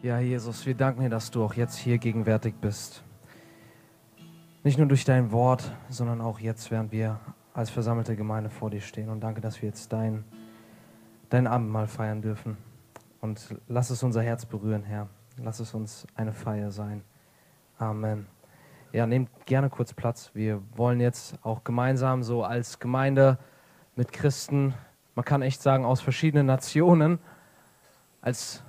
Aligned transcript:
Ja, 0.00 0.20
Jesus, 0.20 0.64
wir 0.64 0.76
danken 0.76 1.00
dir, 1.00 1.10
dass 1.10 1.32
du 1.32 1.42
auch 1.42 1.54
jetzt 1.54 1.76
hier 1.76 1.98
gegenwärtig 1.98 2.54
bist. 2.60 3.02
Nicht 4.62 4.78
nur 4.78 4.86
durch 4.86 5.04
dein 5.04 5.32
Wort, 5.32 5.72
sondern 5.88 6.20
auch 6.20 6.38
jetzt, 6.38 6.70
während 6.70 6.92
wir 6.92 7.18
als 7.52 7.68
versammelte 7.70 8.14
Gemeinde 8.14 8.48
vor 8.48 8.70
dir 8.70 8.80
stehen. 8.80 9.08
Und 9.08 9.18
danke, 9.22 9.40
dass 9.40 9.60
wir 9.60 9.68
jetzt 9.68 9.92
dein, 9.92 10.22
dein 11.30 11.48
Abendmahl 11.48 11.88
feiern 11.88 12.22
dürfen. 12.22 12.56
Und 13.20 13.56
lass 13.66 13.90
es 13.90 14.04
unser 14.04 14.22
Herz 14.22 14.46
berühren, 14.46 14.84
Herr. 14.84 15.08
Lass 15.36 15.58
es 15.58 15.74
uns 15.74 16.06
eine 16.14 16.32
Feier 16.32 16.70
sein. 16.70 17.02
Amen. 17.76 18.28
Ja, 18.92 19.04
nehmt 19.04 19.46
gerne 19.46 19.68
kurz 19.68 19.94
Platz. 19.94 20.30
Wir 20.32 20.62
wollen 20.76 21.00
jetzt 21.00 21.36
auch 21.42 21.64
gemeinsam 21.64 22.22
so 22.22 22.44
als 22.44 22.78
Gemeinde 22.78 23.36
mit 23.96 24.12
Christen, 24.12 24.74
man 25.16 25.24
kann 25.24 25.42
echt 25.42 25.60
sagen, 25.60 25.84
aus 25.84 26.00
verschiedenen 26.00 26.46
Nationen, 26.46 27.18
als 28.20 28.62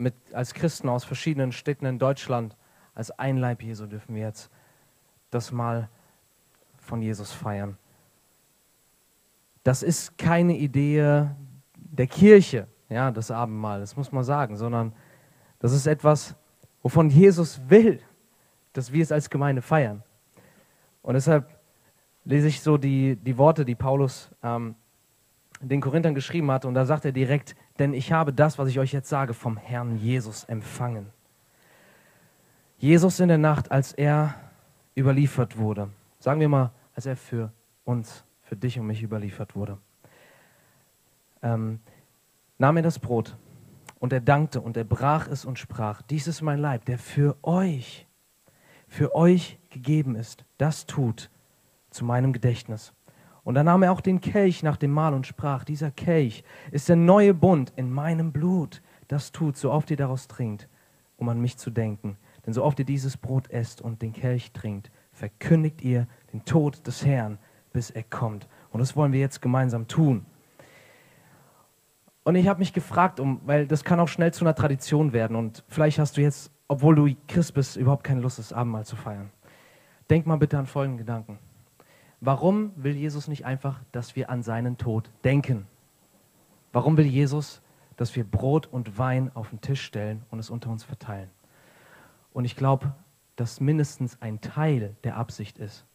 mit, 0.00 0.14
als 0.32 0.54
Christen 0.54 0.88
aus 0.88 1.04
verschiedenen 1.04 1.52
Städten 1.52 1.86
in 1.86 1.98
Deutschland, 1.98 2.56
als 2.94 3.10
ein 3.12 3.36
Leib 3.36 3.62
Jesu 3.62 3.86
dürfen 3.86 4.14
wir 4.14 4.22
jetzt 4.22 4.50
das 5.30 5.52
Mal 5.52 5.88
von 6.78 7.02
Jesus 7.02 7.32
feiern. 7.32 7.76
Das 9.62 9.82
ist 9.82 10.18
keine 10.18 10.56
Idee 10.56 11.28
der 11.76 12.06
Kirche, 12.06 12.66
ja, 12.88 13.10
das 13.10 13.30
Abendmahl, 13.30 13.80
das 13.80 13.96
muss 13.96 14.10
man 14.10 14.24
sagen, 14.24 14.56
sondern 14.56 14.92
das 15.58 15.72
ist 15.72 15.86
etwas, 15.86 16.34
wovon 16.82 17.10
Jesus 17.10 17.60
will, 17.68 18.00
dass 18.72 18.92
wir 18.92 19.02
es 19.02 19.12
als 19.12 19.28
Gemeinde 19.28 19.62
feiern. 19.62 20.02
Und 21.02 21.14
deshalb 21.14 21.48
lese 22.24 22.48
ich 22.48 22.62
so 22.62 22.78
die, 22.78 23.16
die 23.16 23.36
Worte, 23.36 23.64
die 23.64 23.74
Paulus 23.74 24.30
ähm, 24.42 24.74
den 25.60 25.80
Korinthern 25.80 26.14
geschrieben 26.14 26.50
hat, 26.50 26.64
und 26.64 26.74
da 26.74 26.86
sagt 26.86 27.04
er 27.04 27.12
direkt, 27.12 27.54
denn 27.80 27.94
ich 27.94 28.12
habe 28.12 28.32
das, 28.32 28.58
was 28.58 28.68
ich 28.68 28.78
euch 28.78 28.92
jetzt 28.92 29.08
sage, 29.08 29.32
vom 29.32 29.56
Herrn 29.56 29.96
Jesus 29.96 30.44
empfangen. 30.44 31.06
Jesus 32.76 33.20
in 33.20 33.28
der 33.28 33.38
Nacht, 33.38 33.72
als 33.72 33.92
er 33.92 34.34
überliefert 34.96 35.56
wurde, 35.56 35.88
sagen 36.18 36.40
wir 36.40 36.48
mal, 36.48 36.72
als 36.94 37.06
er 37.06 37.16
für 37.16 37.52
uns, 37.84 38.24
für 38.42 38.54
dich 38.54 38.78
und 38.78 38.86
mich 38.86 39.02
überliefert 39.02 39.56
wurde, 39.56 39.78
ähm, 41.42 41.80
nahm 42.58 42.76
er 42.76 42.82
das 42.82 42.98
Brot 42.98 43.36
und 43.98 44.12
er 44.12 44.20
dankte 44.20 44.60
und 44.60 44.76
er 44.76 44.84
brach 44.84 45.26
es 45.26 45.46
und 45.46 45.58
sprach, 45.58 46.02
dies 46.02 46.26
ist 46.26 46.42
mein 46.42 46.58
Leib, 46.58 46.84
der 46.84 46.98
für 46.98 47.36
euch, 47.42 48.06
für 48.88 49.14
euch 49.14 49.58
gegeben 49.70 50.16
ist. 50.16 50.44
Das 50.58 50.84
tut 50.84 51.30
zu 51.88 52.04
meinem 52.04 52.34
Gedächtnis. 52.34 52.92
Und 53.42 53.54
dann 53.54 53.66
nahm 53.66 53.82
er 53.82 53.92
auch 53.92 54.00
den 54.00 54.20
Kelch 54.20 54.62
nach 54.62 54.76
dem 54.76 54.90
Mahl 54.90 55.14
und 55.14 55.26
sprach, 55.26 55.64
dieser 55.64 55.90
Kelch 55.90 56.44
ist 56.70 56.88
der 56.88 56.96
neue 56.96 57.34
Bund 57.34 57.72
in 57.76 57.90
meinem 57.90 58.32
Blut. 58.32 58.82
Das 59.08 59.32
tut, 59.32 59.56
so 59.56 59.72
oft 59.72 59.90
ihr 59.90 59.96
daraus 59.96 60.28
trinkt, 60.28 60.68
um 61.16 61.28
an 61.28 61.40
mich 61.40 61.56
zu 61.56 61.70
denken. 61.70 62.16
Denn 62.46 62.52
so 62.52 62.64
oft 62.64 62.78
ihr 62.78 62.84
dieses 62.84 63.16
Brot 63.16 63.50
esst 63.50 63.80
und 63.80 64.02
den 64.02 64.12
Kelch 64.12 64.52
trinkt, 64.52 64.90
verkündigt 65.12 65.82
ihr 65.82 66.06
den 66.32 66.44
Tod 66.44 66.86
des 66.86 67.04
Herrn, 67.04 67.38
bis 67.72 67.90
er 67.90 68.02
kommt. 68.02 68.48
Und 68.70 68.80
das 68.80 68.96
wollen 68.96 69.12
wir 69.12 69.20
jetzt 69.20 69.42
gemeinsam 69.42 69.88
tun. 69.88 70.26
Und 72.22 72.36
ich 72.36 72.48
habe 72.48 72.60
mich 72.60 72.72
gefragt, 72.72 73.18
um, 73.18 73.40
weil 73.44 73.66
das 73.66 73.84
kann 73.84 73.98
auch 73.98 74.08
schnell 74.08 74.32
zu 74.32 74.44
einer 74.44 74.54
Tradition 74.54 75.12
werden. 75.12 75.36
Und 75.36 75.64
vielleicht 75.68 75.98
hast 75.98 76.16
du 76.16 76.20
jetzt, 76.20 76.52
obwohl 76.68 76.94
du 76.94 77.08
Christ 77.26 77.54
bist, 77.54 77.76
überhaupt 77.76 78.04
keine 78.04 78.20
Lust, 78.20 78.38
das 78.38 78.52
Abendmahl 78.52 78.84
zu 78.84 78.96
feiern. 78.96 79.30
Denk 80.08 80.26
mal 80.26 80.36
bitte 80.36 80.58
an 80.58 80.66
folgenden 80.66 80.98
Gedanken. 80.98 81.38
Warum 82.20 82.72
will 82.76 82.96
Jesus 82.96 83.28
nicht 83.28 83.46
einfach, 83.46 83.80
dass 83.92 84.14
wir 84.14 84.28
an 84.28 84.42
seinen 84.42 84.76
Tod 84.76 85.10
denken? 85.24 85.66
Warum 86.72 86.96
will 86.96 87.06
Jesus, 87.06 87.62
dass 87.96 88.14
wir 88.14 88.24
Brot 88.24 88.66
und 88.66 88.98
Wein 88.98 89.30
auf 89.34 89.50
den 89.50 89.60
Tisch 89.60 89.82
stellen 89.82 90.22
und 90.30 90.38
es 90.38 90.50
unter 90.50 90.70
uns 90.70 90.84
verteilen? 90.84 91.30
Und 92.32 92.44
ich 92.44 92.56
glaube, 92.56 92.92
dass 93.36 93.60
mindestens 93.60 94.20
ein 94.20 94.40
Teil 94.40 94.96
der 95.02 95.16
Absicht 95.16 95.58
ist, 95.58 95.86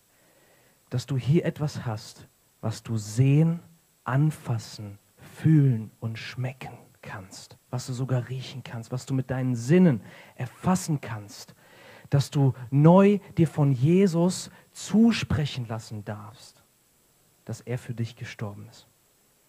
dass 0.89 1.05
du 1.05 1.15
hier 1.15 1.45
etwas 1.45 1.85
hast, 1.85 2.27
was 2.59 2.81
du 2.81 2.97
sehen, 2.97 3.59
anfassen, 4.03 4.97
fühlen 5.17 5.91
und 5.99 6.17
schmecken 6.17 6.77
kannst, 7.03 7.57
was 7.69 7.85
du 7.85 7.93
sogar 7.93 8.29
riechen 8.29 8.63
kannst, 8.63 8.91
was 8.91 9.05
du 9.05 9.13
mit 9.13 9.29
deinen 9.29 9.55
Sinnen 9.55 10.01
erfassen 10.35 11.01
kannst, 11.01 11.53
dass 12.09 12.31
du 12.31 12.53
neu 12.71 13.19
dir 13.37 13.47
von 13.47 13.71
Jesus 13.71 14.49
zusprechen 14.75 15.67
lassen 15.67 16.03
darfst, 16.03 16.61
dass 17.45 17.61
er 17.61 17.77
für 17.77 17.93
dich 17.93 18.17
gestorben 18.17 18.67
ist. 18.69 18.87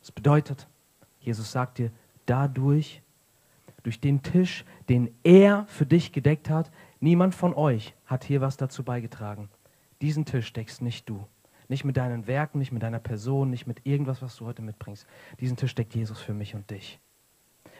Das 0.00 0.12
bedeutet, 0.12 0.68
Jesus 1.18 1.50
sagt 1.50 1.78
dir, 1.78 1.90
dadurch, 2.26 3.02
durch 3.82 4.00
den 4.00 4.22
Tisch, 4.22 4.64
den 4.88 5.12
er 5.24 5.66
für 5.66 5.84
dich 5.84 6.12
gedeckt 6.12 6.48
hat, 6.48 6.70
niemand 7.00 7.34
von 7.34 7.54
euch 7.54 7.94
hat 8.06 8.22
hier 8.22 8.40
was 8.40 8.56
dazu 8.56 8.84
beigetragen. 8.84 9.50
Diesen 10.00 10.24
Tisch 10.26 10.52
deckst 10.52 10.80
nicht 10.80 11.08
du. 11.08 11.26
Nicht 11.68 11.84
mit 11.84 11.96
deinen 11.96 12.28
Werken, 12.28 12.60
nicht 12.60 12.70
mit 12.70 12.84
deiner 12.84 13.00
Person, 13.00 13.50
nicht 13.50 13.66
mit 13.66 13.84
irgendwas, 13.84 14.22
was 14.22 14.36
du 14.36 14.46
heute 14.46 14.62
mitbringst. 14.62 15.06
Diesen 15.40 15.56
Tisch 15.56 15.74
deckt 15.74 15.96
Jesus 15.96 16.20
für 16.20 16.34
mich 16.34 16.54
und 16.54 16.70
dich. 16.70 17.00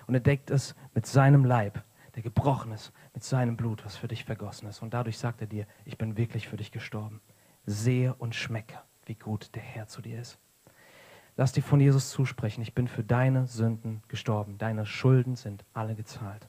Und 0.08 0.14
er 0.14 0.20
deckt 0.20 0.50
es 0.50 0.74
mit 0.94 1.06
seinem 1.06 1.44
Leib, 1.44 1.84
der 2.16 2.24
gebrochen 2.24 2.72
ist, 2.72 2.92
mit 3.14 3.22
seinem 3.22 3.56
Blut, 3.56 3.84
was 3.84 3.96
für 3.96 4.08
dich 4.08 4.24
vergossen 4.24 4.68
ist. 4.68 4.82
Und 4.82 4.94
dadurch 4.94 5.18
sagt 5.18 5.42
er 5.42 5.46
dir, 5.46 5.66
ich 5.84 5.96
bin 5.96 6.16
wirklich 6.16 6.48
für 6.48 6.56
dich 6.56 6.72
gestorben 6.72 7.20
sehe 7.66 8.15
und 8.15 8.34
schmecke, 8.34 8.78
wie 9.04 9.15
gut 9.15 9.54
der 9.54 9.62
Herr 9.62 9.87
zu 9.87 10.00
dir 10.00 10.21
ist. 10.21 10.38
Lass 11.37 11.53
dir 11.53 11.62
von 11.62 11.81
Jesus 11.81 12.10
zusprechen, 12.10 12.62
ich 12.62 12.72
bin 12.72 12.88
für 12.88 13.04
deine 13.04 13.47
Sünden 13.47 14.03
gestorben, 14.09 14.56
deine 14.56 14.87
Schulden 14.87 15.37
sind 15.37 15.65
alle 15.75 15.94
gezahlt. 15.94 16.49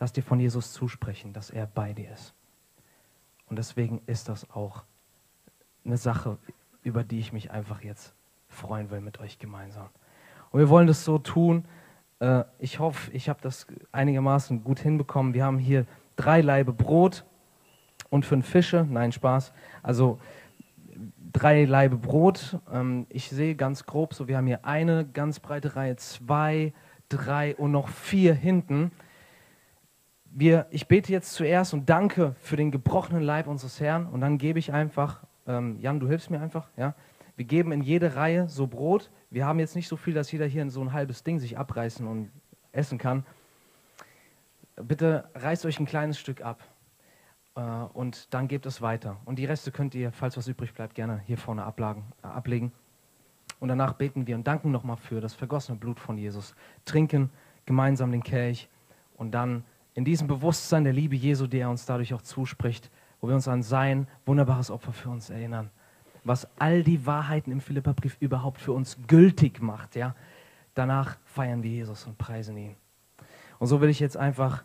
Lass 0.00 0.12
dir 0.12 0.22
von 0.22 0.40
Jesus 0.40 0.72
zusprechen, 0.72 1.32
dass 1.32 1.50
er 1.50 1.66
bei 1.66 1.92
dir 1.92 2.12
ist. 2.12 2.34
Und 3.46 3.56
deswegen 3.56 4.00
ist 4.06 4.28
das 4.28 4.50
auch 4.50 4.82
eine 5.84 5.96
Sache, 5.96 6.38
über 6.82 7.04
die 7.04 7.20
ich 7.20 7.32
mich 7.32 7.52
einfach 7.52 7.82
jetzt 7.82 8.14
freuen 8.48 8.90
will 8.90 9.00
mit 9.00 9.20
euch 9.20 9.38
gemeinsam. 9.38 9.88
Und 10.50 10.60
wir 10.60 10.68
wollen 10.68 10.86
das 10.86 11.04
so 11.04 11.18
tun. 11.18 11.64
Äh, 12.18 12.44
ich 12.58 12.78
hoffe, 12.78 13.12
ich 13.12 13.28
habe 13.28 13.40
das 13.42 13.66
einigermaßen 13.92 14.64
gut 14.64 14.80
hinbekommen. 14.80 15.34
Wir 15.34 15.44
haben 15.44 15.58
hier 15.58 15.86
drei 16.16 16.40
Laibe 16.40 16.72
Brot 16.72 17.24
und 18.14 18.24
fünf 18.24 18.46
Fische. 18.48 18.86
Nein, 18.88 19.10
Spaß. 19.10 19.52
Also 19.82 20.20
drei 21.32 21.64
Laibe 21.64 21.96
Brot. 21.96 22.60
Ähm, 22.72 23.06
ich 23.10 23.28
sehe 23.28 23.56
ganz 23.56 23.84
grob 23.86 24.14
so, 24.14 24.28
wir 24.28 24.36
haben 24.36 24.46
hier 24.46 24.64
eine 24.64 25.04
ganz 25.04 25.40
breite 25.40 25.74
Reihe, 25.74 25.96
zwei, 25.96 26.72
drei 27.08 27.56
und 27.56 27.72
noch 27.72 27.88
vier 27.88 28.32
hinten. 28.32 28.92
Wir, 30.26 30.66
ich 30.70 30.86
bete 30.86 31.12
jetzt 31.12 31.32
zuerst 31.32 31.74
und 31.74 31.90
danke 31.90 32.36
für 32.38 32.56
den 32.56 32.70
gebrochenen 32.70 33.22
Leib 33.22 33.48
unseres 33.48 33.80
Herrn 33.80 34.06
und 34.06 34.20
dann 34.20 34.38
gebe 34.38 34.60
ich 34.60 34.72
einfach, 34.72 35.24
ähm, 35.48 35.76
Jan, 35.80 35.98
du 35.98 36.06
hilfst 36.06 36.30
mir 36.30 36.40
einfach, 36.40 36.70
ja. 36.76 36.94
Wir 37.36 37.46
geben 37.46 37.72
in 37.72 37.82
jede 37.82 38.14
Reihe 38.14 38.48
so 38.48 38.68
Brot. 38.68 39.10
Wir 39.28 39.44
haben 39.44 39.58
jetzt 39.58 39.74
nicht 39.74 39.88
so 39.88 39.96
viel, 39.96 40.14
dass 40.14 40.30
jeder 40.30 40.46
hier 40.46 40.70
so 40.70 40.80
ein 40.80 40.92
halbes 40.92 41.24
Ding 41.24 41.40
sich 41.40 41.58
abreißen 41.58 42.06
und 42.06 42.30
essen 42.70 42.96
kann. 42.96 43.26
Bitte 44.76 45.28
reißt 45.34 45.66
euch 45.66 45.80
ein 45.80 45.86
kleines 45.86 46.16
Stück 46.16 46.42
ab. 46.42 46.62
Äh, 47.56 47.60
und 47.60 48.32
dann 48.34 48.48
gebt 48.48 48.66
es 48.66 48.82
weiter. 48.82 49.16
Und 49.24 49.38
die 49.38 49.44
Reste 49.44 49.70
könnt 49.70 49.94
ihr, 49.94 50.12
falls 50.12 50.36
was 50.36 50.48
übrig 50.48 50.74
bleibt, 50.74 50.94
gerne 50.94 51.20
hier 51.26 51.38
vorne 51.38 51.64
ablagen, 51.64 52.04
äh, 52.22 52.26
ablegen. 52.26 52.72
Und 53.60 53.68
danach 53.68 53.94
beten 53.94 54.26
wir 54.26 54.36
und 54.36 54.46
danken 54.46 54.70
nochmal 54.70 54.96
für 54.96 55.20
das 55.20 55.34
vergossene 55.34 55.78
Blut 55.78 56.00
von 56.00 56.18
Jesus. 56.18 56.54
Trinken 56.84 57.30
gemeinsam 57.66 58.10
den 58.10 58.22
Kelch 58.22 58.68
und 59.16 59.32
dann 59.32 59.64
in 59.94 60.04
diesem 60.04 60.26
Bewusstsein 60.26 60.84
der 60.84 60.92
Liebe 60.92 61.14
Jesu, 61.14 61.46
die 61.46 61.58
er 61.58 61.70
uns 61.70 61.86
dadurch 61.86 62.12
auch 62.14 62.22
zuspricht, 62.22 62.90
wo 63.20 63.28
wir 63.28 63.34
uns 63.34 63.48
an 63.48 63.62
sein 63.62 64.08
wunderbares 64.26 64.70
Opfer 64.70 64.92
für 64.92 65.08
uns 65.08 65.30
erinnern, 65.30 65.70
was 66.24 66.48
all 66.58 66.82
die 66.82 67.06
Wahrheiten 67.06 67.52
im 67.52 67.60
Philipperbrief 67.60 68.16
überhaupt 68.20 68.60
für 68.60 68.72
uns 68.72 68.98
gültig 69.06 69.62
macht. 69.62 69.94
Ja? 69.94 70.14
Danach 70.74 71.16
feiern 71.24 71.62
wir 71.62 71.70
Jesus 71.70 72.06
und 72.06 72.18
preisen 72.18 72.56
ihn. 72.56 72.76
Und 73.58 73.68
so 73.68 73.80
will 73.80 73.88
ich 73.88 74.00
jetzt 74.00 74.16
einfach 74.16 74.64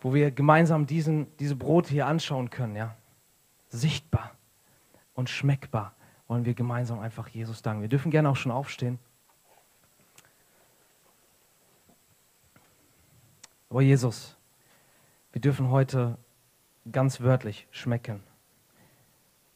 wo 0.00 0.14
wir 0.14 0.30
gemeinsam 0.30 0.86
diesen, 0.86 1.26
diese 1.38 1.56
Brote 1.56 1.90
hier 1.90 2.06
anschauen 2.06 2.50
können, 2.50 2.76
ja. 2.76 2.96
Sichtbar 3.68 4.32
und 5.14 5.30
schmeckbar 5.30 5.94
wollen 6.26 6.44
wir 6.44 6.54
gemeinsam 6.54 7.00
einfach 7.00 7.28
Jesus 7.28 7.62
danken. 7.62 7.82
Wir 7.82 7.88
dürfen 7.88 8.10
gerne 8.10 8.28
auch 8.28 8.36
schon 8.36 8.52
aufstehen. 8.52 8.98
Aber 13.68 13.82
Jesus, 13.82 14.36
wir 15.32 15.40
dürfen 15.40 15.70
heute 15.70 16.18
ganz 16.90 17.20
wörtlich 17.20 17.68
schmecken, 17.70 18.22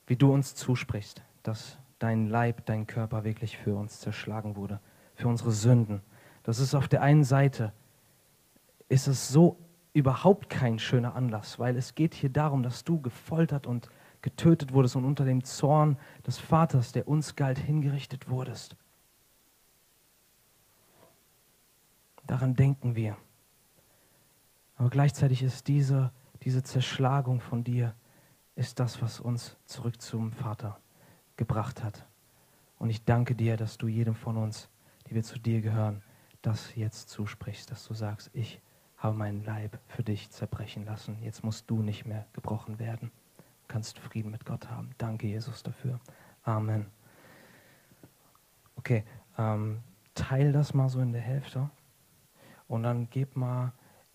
wie 0.07 0.17
du 0.17 0.33
uns 0.33 0.55
zusprichst, 0.55 1.23
dass 1.43 1.79
dein 1.99 2.29
Leib, 2.29 2.65
dein 2.67 2.87
Körper 2.87 3.25
wirklich 3.25 3.57
für 3.57 3.75
uns 3.75 4.01
zerschlagen 4.01 4.57
wurde, 4.57 4.81
für 5.17 5.29
unsere 5.29 5.51
Sünden. 5.51 6.03
Das 6.45 6.59
ist 6.59 6.75
auf 6.75 6.87
der 6.87 7.03
einen 7.03 7.25
Seite, 7.25 7.73
ist 8.89 9.09
es 9.09 9.29
so 9.29 9.57
überhaupt 9.95 10.51
kein 10.51 10.79
schöner 10.79 11.15
Anlass, 11.15 11.59
weil 11.59 11.77
es 11.77 11.95
geht 11.95 12.15
hier 12.15 12.29
darum, 12.29 12.63
dass 12.63 12.85
du 12.85 13.01
gefoltert 13.01 13.67
und 13.67 13.89
getötet 14.21 14.73
wurdest 14.73 14.97
und 14.97 15.05
unter 15.05 15.25
dem 15.25 15.45
Zorn 15.45 15.97
des 16.27 16.39
Vaters, 16.39 16.93
der 16.93 17.09
uns 17.09 17.37
galt, 17.37 17.59
hingerichtet 17.59 18.29
wurdest. 18.29 18.77
Daran 22.27 22.55
denken 22.55 22.97
wir. 22.97 23.17
Aber 24.77 24.91
gleichzeitig 24.91 25.43
ist 25.43 25.69
diese, 25.69 26.11
diese 26.43 26.63
Zerschlagung 26.63 27.41
von 27.41 27.63
dir, 27.63 27.95
ist 28.57 28.81
das, 28.81 29.01
was 29.01 29.21
uns 29.21 29.57
zurück 29.67 30.01
zum 30.01 30.33
Vater 30.33 30.81
gebracht 31.37 31.85
hat. 31.85 32.07
Und 32.79 32.91
ich 32.91 33.05
danke 33.05 33.35
dir, 33.35 33.57
dass 33.57 33.79
du 33.79 33.87
jedem 33.87 34.15
von 34.15 34.37
uns, 34.37 34.69
die 35.07 35.15
wir 35.15 35.23
zu 35.23 35.39
dir 35.39 35.61
gehören, 35.61 36.03
das 36.43 36.75
jetzt 36.75 37.11
zusprichst, 37.11 37.71
dass 37.71 37.87
du 37.87 37.95
sagst, 37.95 38.31
ich 38.33 38.61
habe 39.05 39.17
meinen 39.19 39.45
Leib 39.45 39.79
für 39.87 40.03
dich 40.03 40.31
zerbrechen 40.31 40.87
lassen. 40.87 41.19
Jetzt 41.21 41.45
musst 41.45 41.71
du 41.71 41.83
nicht 41.83 42.07
mehr 42.07 42.25
gebrochen 42.33 42.79
werden. 42.79 43.11
Du 43.37 43.69
kannst 43.69 43.99
Frieden 43.99 44.31
mit 44.31 44.47
Gott 44.47 44.71
haben. 44.71 44.91
Danke, 44.97 45.27
Jesus, 45.27 45.63
dafür. 45.63 46.01
Amen. 46.43 46.87
Okay, 48.77 49.05
ähm, 49.37 49.81
teil 50.15 50.53
das 50.53 50.73
mal 50.73 50.89
so 50.89 51.01
in 51.01 51.13
der 51.13 51.21
Hälfte 51.21 51.69
und 52.67 52.83
dann 52.83 53.09
gib 53.11 53.37
mal 53.37 53.73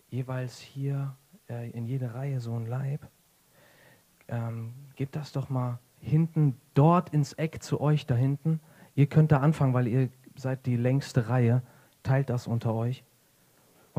jeweils 0.09 0.57
hier 0.57 1.15
äh, 1.49 1.69
in 1.69 1.85
jede 1.85 2.15
Reihe 2.15 2.39
so 2.39 2.55
ein 2.55 2.65
Leib. 2.65 3.07
Ähm, 4.27 4.73
gebt 4.95 5.15
das 5.15 5.31
doch 5.31 5.49
mal 5.49 5.77
hinten 5.99 6.59
dort 6.73 7.09
ins 7.09 7.33
Eck 7.33 7.61
zu 7.61 7.79
euch 7.79 8.07
da 8.07 8.15
hinten. 8.15 8.59
Ihr 8.95 9.05
könnt 9.05 9.31
da 9.31 9.39
anfangen, 9.39 9.73
weil 9.73 9.87
ihr 9.87 10.09
seid 10.35 10.65
die 10.65 10.77
längste 10.77 11.29
Reihe. 11.29 11.61
Teilt 12.01 12.29
das 12.29 12.47
unter 12.47 12.73
euch. 12.73 13.03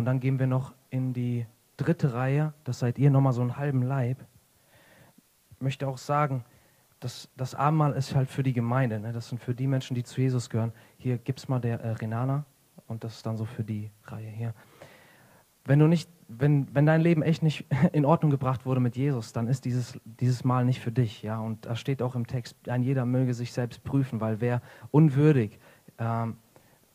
Und 0.00 0.06
dann 0.06 0.18
gehen 0.18 0.38
wir 0.38 0.46
noch 0.46 0.72
in 0.88 1.12
die 1.12 1.44
dritte 1.76 2.14
Reihe. 2.14 2.54
Das 2.64 2.78
seid 2.78 2.98
ihr 2.98 3.10
nochmal 3.10 3.34
so 3.34 3.42
einen 3.42 3.58
halben 3.58 3.82
Leib. 3.82 4.16
Ich 5.50 5.60
möchte 5.60 5.86
auch 5.86 5.98
sagen, 5.98 6.42
das, 7.00 7.28
das 7.36 7.54
Abendmahl 7.54 7.92
ist 7.92 8.14
halt 8.14 8.30
für 8.30 8.42
die 8.42 8.54
Gemeinde. 8.54 8.98
Ne? 8.98 9.12
Das 9.12 9.28
sind 9.28 9.42
für 9.42 9.54
die 9.54 9.66
Menschen, 9.66 9.94
die 9.94 10.02
zu 10.02 10.22
Jesus 10.22 10.48
gehören. 10.48 10.72
Hier 10.96 11.18
gibt 11.18 11.38
es 11.38 11.50
mal 11.50 11.60
der 11.60 11.82
äh, 11.82 11.90
Renana 11.90 12.46
und 12.86 13.04
das 13.04 13.16
ist 13.16 13.26
dann 13.26 13.36
so 13.36 13.44
für 13.44 13.62
die 13.62 13.90
Reihe 14.04 14.30
hier. 14.30 14.54
Wenn 15.66 15.78
du 15.78 15.86
nicht, 15.86 16.08
wenn, 16.28 16.74
wenn 16.74 16.86
dein 16.86 17.02
Leben 17.02 17.20
echt 17.20 17.42
nicht 17.42 17.66
in 17.92 18.06
Ordnung 18.06 18.30
gebracht 18.30 18.64
wurde 18.64 18.80
mit 18.80 18.96
Jesus, 18.96 19.34
dann 19.34 19.48
ist 19.48 19.66
dieses, 19.66 20.00
dieses 20.06 20.44
Mal 20.44 20.64
nicht 20.64 20.80
für 20.80 20.92
dich. 20.92 21.20
Ja? 21.20 21.40
Und 21.40 21.66
da 21.66 21.76
steht 21.76 22.00
auch 22.00 22.14
im 22.14 22.26
Text, 22.26 22.56
ein 22.70 22.82
jeder 22.82 23.04
möge 23.04 23.34
sich 23.34 23.52
selbst 23.52 23.84
prüfen, 23.84 24.18
weil 24.22 24.40
wer 24.40 24.62
unwürdig 24.92 25.58
ähm, 25.98 26.38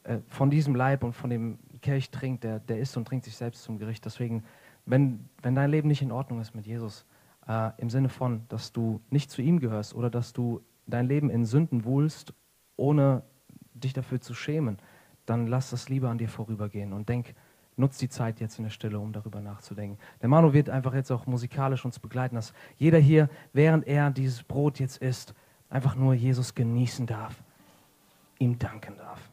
äh, 0.05 0.17
von 0.27 0.49
diesem 0.49 0.73
Leib 0.73 1.03
und 1.03 1.13
von 1.13 1.29
dem 1.29 1.59
Kelch 1.85 2.09
trinkt, 2.09 2.43
der, 2.43 2.59
der 2.59 2.79
isst 2.79 2.97
und 2.97 3.07
trinkt 3.07 3.25
sich 3.25 3.35
selbst 3.35 3.61
zum 3.61 3.77
Gericht. 3.77 4.03
Deswegen, 4.05 4.43
wenn, 4.87 5.29
wenn 5.43 5.53
dein 5.53 5.69
Leben 5.69 5.87
nicht 5.87 6.01
in 6.01 6.11
Ordnung 6.11 6.41
ist 6.41 6.55
mit 6.55 6.65
Jesus, 6.65 7.05
äh, 7.47 7.69
im 7.77 7.91
Sinne 7.91 8.09
von, 8.09 8.41
dass 8.49 8.71
du 8.71 9.01
nicht 9.11 9.29
zu 9.29 9.43
ihm 9.43 9.59
gehörst 9.59 9.93
oder 9.93 10.09
dass 10.09 10.33
du 10.33 10.61
dein 10.87 11.07
Leben 11.07 11.29
in 11.29 11.45
Sünden 11.45 11.85
wohlst, 11.85 12.33
ohne 12.75 13.21
dich 13.75 13.93
dafür 13.93 14.19
zu 14.19 14.33
schämen, 14.33 14.79
dann 15.27 15.45
lass 15.45 15.69
das 15.69 15.87
lieber 15.87 16.09
an 16.09 16.17
dir 16.17 16.27
vorübergehen 16.27 16.91
und 16.91 17.07
denk, 17.07 17.35
nutz 17.77 17.99
die 17.99 18.09
Zeit 18.09 18.39
jetzt 18.39 18.57
in 18.57 18.63
der 18.63 18.71
Stille, 18.71 18.99
um 18.99 19.13
darüber 19.13 19.41
nachzudenken. 19.41 19.99
Der 20.21 20.29
Manu 20.29 20.53
wird 20.53 20.69
einfach 20.69 20.95
jetzt 20.95 21.11
auch 21.11 21.27
musikalisch 21.27 21.85
uns 21.85 21.99
begleiten, 21.99 22.35
dass 22.35 22.53
jeder 22.77 22.97
hier, 22.97 23.29
während 23.53 23.85
er 23.85 24.09
dieses 24.09 24.41
Brot 24.41 24.79
jetzt 24.79 24.97
isst, 24.97 25.35
einfach 25.69 25.95
nur 25.95 26.15
Jesus 26.15 26.55
genießen 26.55 27.05
darf, 27.05 27.43
ihm 28.39 28.57
danken 28.57 28.97
darf. 28.97 29.29